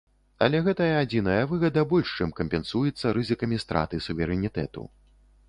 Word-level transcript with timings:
Але 0.43 0.61
гэтая 0.67 0.93
адзіная 1.01 1.43
выгада 1.51 1.83
больш 1.91 2.15
чым 2.17 2.33
кампенсуецца 2.41 3.13
рызыкамі 3.19 3.61
страты 3.67 4.03
суверэнітэту. 4.09 4.89